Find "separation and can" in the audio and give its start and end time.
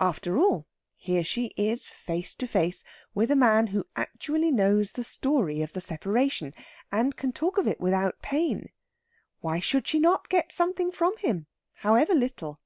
5.80-7.30